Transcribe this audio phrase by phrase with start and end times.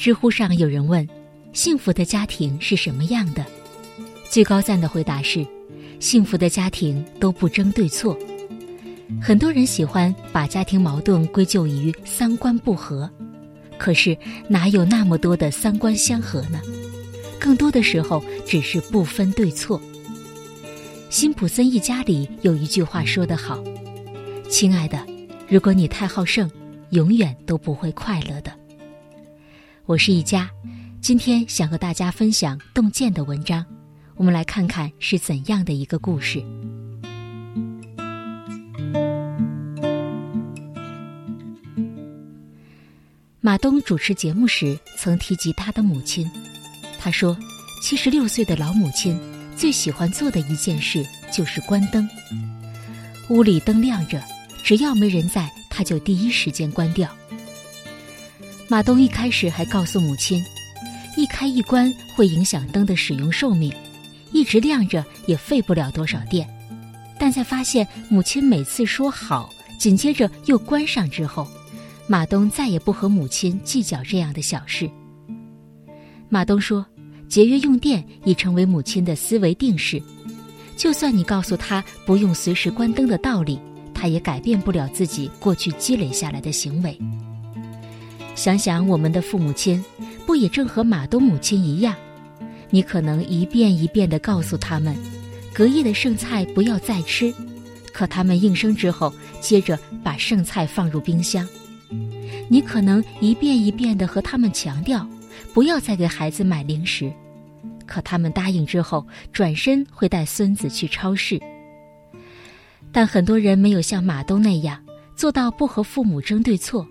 [0.00, 1.06] 知乎上有人问
[1.52, 3.44] ：“幸福的家庭是什么样的？”
[4.30, 5.46] 最高赞的回答是
[6.00, 8.18] ：“幸福的家庭都不争对错。”
[9.20, 13.10] 很多人喜欢把家庭矛盾归咎于三观不合，
[13.76, 14.16] 可是
[14.48, 16.58] 哪有那么多的三观相合呢？
[17.38, 19.78] 更多的时候只是不分对错。
[21.10, 23.62] 辛普森一家里有一句话说得好
[24.48, 24.98] ：“亲爱的，
[25.46, 26.50] 如果你太好胜，
[26.88, 28.50] 永远都不会快乐的。”
[29.90, 30.48] 我是一佳，
[31.00, 33.66] 今天想和大家分享洞见的文章，
[34.14, 36.40] 我们来看看是怎样的一个故事。
[43.40, 46.30] 马东主持节目时曾提及他的母亲，
[47.00, 47.36] 他说
[47.82, 49.18] ：“七十六岁的老母亲
[49.56, 52.08] 最喜欢做的一件事就是关灯。
[53.28, 54.22] 屋里灯亮着，
[54.62, 57.10] 只要没人在，他就第一时间关掉。”
[58.70, 60.40] 马东一开始还告诉母亲，
[61.16, 63.72] 一开一关会影响灯的使用寿命，
[64.30, 66.48] 一直亮着也费不了多少电。
[67.18, 71.48] 但在发现母亲每次说好，紧接着又关上之后，
[72.06, 74.88] 马东再也不和母亲计较这样的小事。
[76.28, 76.86] 马东说，
[77.28, 80.00] 节约用电已成为母亲的思维定式，
[80.76, 83.58] 就算你告诉他不用随时关灯的道理，
[83.92, 86.96] 他也改变不了自己过去积累下来的行为。
[88.34, 89.84] 想想我们的父母亲，
[90.26, 91.94] 不也正和马东母亲一样？
[92.70, 94.96] 你可能一遍一遍地告诉他们，
[95.52, 97.34] 隔夜的剩菜不要再吃，
[97.92, 101.46] 可他们应声之后，接着把剩菜放入冰箱。
[102.48, 105.06] 你可能一遍一遍地和他们强调，
[105.52, 107.12] 不要再给孩子买零食，
[107.86, 111.40] 可他们答应之后，转身会带孙子去超市。
[112.92, 114.78] 但很多人没有像马东那样
[115.14, 116.86] 做到不和父母争对错。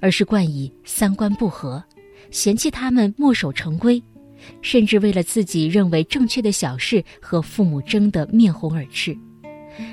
[0.00, 1.82] 而是冠以三观不合，
[2.30, 4.02] 嫌弃他们墨守成规，
[4.62, 9.16] 甚至为了自己认为正确的小事和父母争得面红耳赤，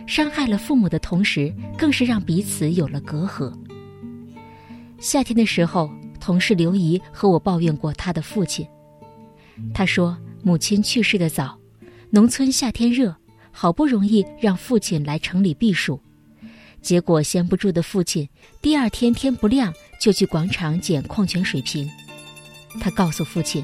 [0.07, 3.53] 伤害了父母的同时，更是让彼此有了隔阂。
[4.99, 8.65] 夏天的时候，同事刘姨和我抱怨过她的父亲，
[9.73, 11.57] 她说母亲去世的早，
[12.09, 13.15] 农村夏天热，
[13.51, 15.99] 好不容易让父亲来城里避暑，
[16.81, 18.27] 结果闲不住的父亲，
[18.61, 19.73] 第二天天不亮。
[20.05, 21.89] 就去广场捡矿泉水瓶。
[22.79, 23.63] 他告诉父亲，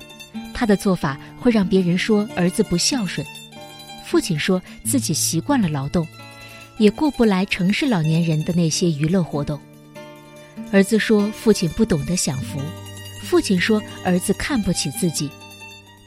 [0.51, 3.23] 他的做法会让别人说儿子不孝顺。
[4.07, 6.07] 父亲说自己习惯了劳动，
[6.79, 9.61] 也过不来城市老年人的那些娱乐活动。
[10.71, 12.59] 儿子说父亲不懂得享福，
[13.21, 15.29] 父亲说儿子看不起自己。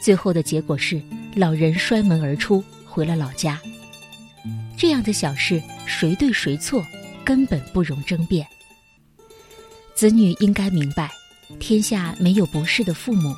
[0.00, 1.00] 最后的结果是，
[1.36, 3.60] 老人摔门而出，回了老家。
[4.76, 6.84] 这样的小事，谁对谁错，
[7.24, 8.44] 根本不容争辩。
[10.04, 11.10] 子女应该明白，
[11.58, 13.34] 天下没有不是的父母，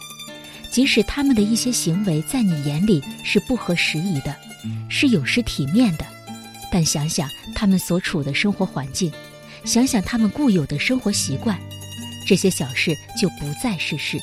[0.68, 4.34] 即使他们的一些行为在你眼里是不合时宜的，
[4.88, 6.04] 是有失体面的，
[6.68, 9.12] 但想想他们所处的生活环境，
[9.64, 11.56] 想想他们固有的生活习惯，
[12.26, 14.18] 这些小事就不再是事。《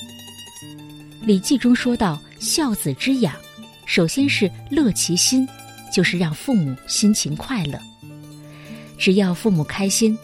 [1.22, 3.34] 礼记》中说到：“孝子之养，
[3.86, 5.48] 首先是乐其心，
[5.94, 7.80] 就是让父母心情快乐。
[8.98, 10.20] 只要父母开心。”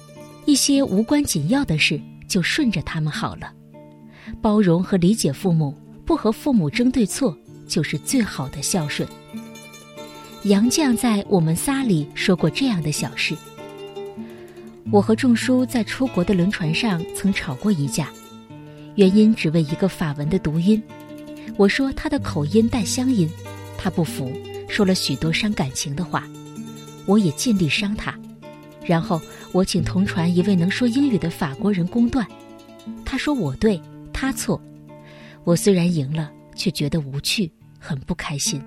[0.49, 3.53] 一些无关紧要的事，就顺着他们好了。
[4.41, 5.77] 包容和理解父母，
[6.07, 7.37] 不和父母争对错，
[7.67, 9.07] 就是最好的孝顺。
[10.45, 13.35] 杨绛在《我们仨》里说过这样的小事：
[14.91, 18.09] 我和仲舒在出国的轮船上曾吵过一架，
[18.95, 20.81] 原因只为一个法文的读音。
[21.57, 23.29] 我说他的口音带乡音，
[23.77, 24.33] 他不服，
[24.67, 26.27] 说了许多伤感情的话。
[27.05, 28.17] 我也尽力伤他，
[28.89, 29.21] 然后。
[29.51, 32.23] 我请同船一位能说英语的法国人公断，
[33.03, 33.81] 他说我对，
[34.13, 34.61] 他错。
[35.43, 38.61] 我虽然赢了，却觉得无趣，很不开心。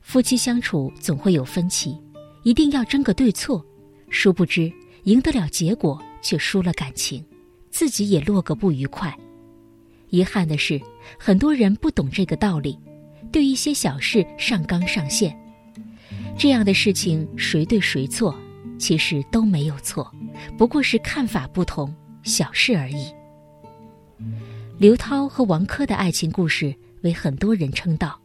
[0.00, 1.96] 夫妻相处总会有分歧，
[2.42, 3.64] 一定要争个对错，
[4.08, 4.72] 殊不知
[5.04, 7.24] 赢得了结果，却输了感情，
[7.70, 9.16] 自己也落个不愉快。
[10.08, 10.80] 遗憾的是，
[11.16, 12.76] 很多人不懂这个道理，
[13.30, 15.32] 对一些小事上纲上线，
[16.40, 18.34] 这样的事情谁对谁错？
[18.78, 20.10] 其实都没有错，
[20.56, 23.12] 不过是看法不同，小事而已。
[24.78, 28.18] 刘涛和王珂的爱情故事为很多人称道。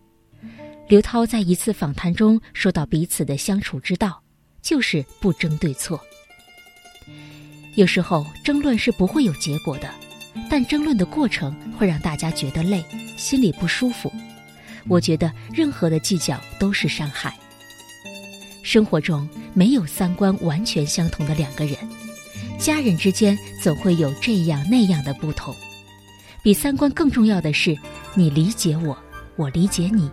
[0.87, 4.23] 刘涛在一次访谈中说到，彼此的相处之道
[4.61, 5.99] 就是不争对错。
[7.75, 9.93] 有时候争论是不会有结果的，
[10.49, 12.81] 但争论的过程会让大家觉得累，
[13.17, 14.09] 心里不舒服。
[14.87, 17.37] 我觉得任何的计较都是伤害。
[18.65, 21.77] 生活中没有三观完全相同的两个人，
[22.57, 25.55] 家人之间总会有这样那样的不同。
[26.41, 27.77] 比三观更重要的是，
[28.15, 28.97] 你理解我，
[29.35, 30.09] 我理解你。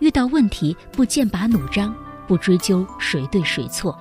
[0.00, 1.94] 遇到问题不剑拔弩张，
[2.26, 3.96] 不追究谁对谁错。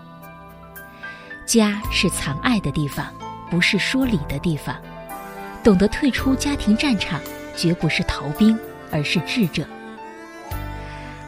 [1.45, 3.05] 家是藏爱的地方，
[3.51, 4.75] 不是说理的地方。
[5.63, 7.21] 懂得退出家庭战场，
[7.55, 8.57] 绝不是逃兵，
[8.91, 9.63] 而是智者。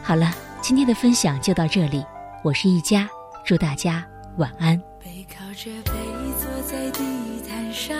[0.02, 2.04] 好了，今天的分享就到这里，
[2.44, 3.08] 我是一家，
[3.42, 4.06] 祝大家
[4.36, 4.78] 晚安。
[5.02, 5.92] 背靠着背
[6.38, 7.02] 坐在地
[7.48, 7.96] 毯上，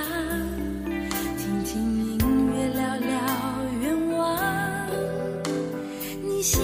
[1.38, 2.18] 听听音
[2.52, 3.18] 乐，聊聊
[3.80, 4.86] 愿望。
[6.22, 6.60] 你心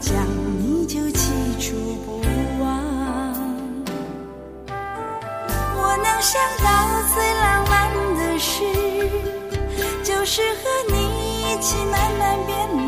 [0.00, 0.14] 讲，
[0.60, 2.20] 你就记住不
[2.62, 2.64] 忘。
[5.78, 6.66] 我能想到
[7.14, 7.74] 最浪漫
[8.16, 8.54] 的事，
[10.04, 10.58] 就是和
[10.88, 10.94] 你
[11.42, 12.85] 一起慢慢变老，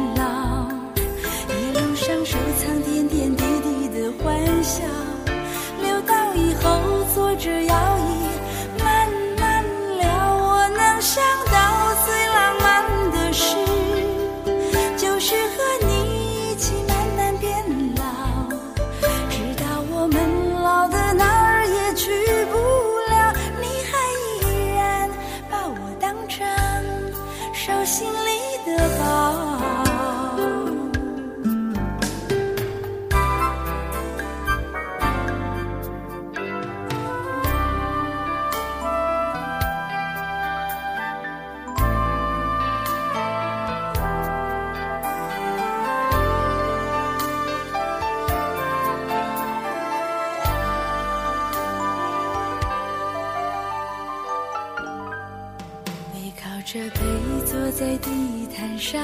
[56.71, 57.01] 着背
[57.47, 59.01] 坐在地毯上，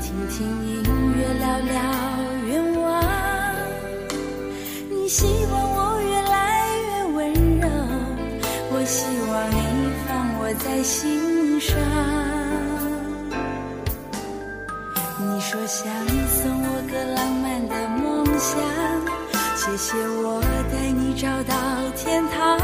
[0.00, 0.82] 听听音
[1.18, 1.74] 乐，聊聊
[2.48, 3.04] 愿望。
[4.88, 7.30] 你希望我越来越温
[7.60, 7.68] 柔，
[8.72, 9.56] 我希望你
[10.08, 10.08] 放
[10.40, 11.76] 我在心上。
[15.20, 15.84] 你说想
[16.26, 18.58] 送我个浪漫的梦想，
[19.56, 20.40] 谢谢我
[20.72, 21.54] 带你找到
[21.94, 22.63] 天堂。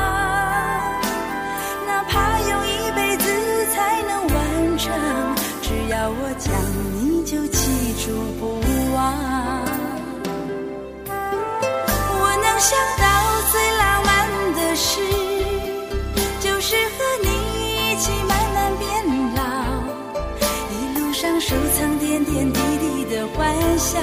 [12.61, 15.01] 想到最浪漫的事，
[16.41, 17.29] 就是和你
[17.93, 18.91] 一起慢慢变
[19.35, 19.41] 老，
[20.71, 23.99] 一路上收藏点点滴滴的欢笑，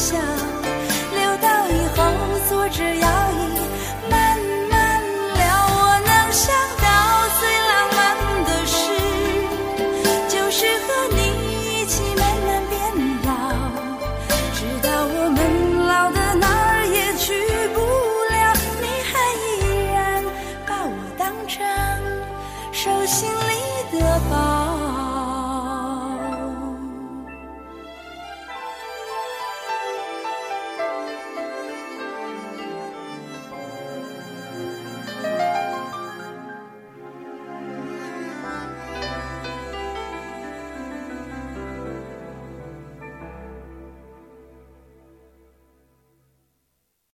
[0.00, 0.49] 想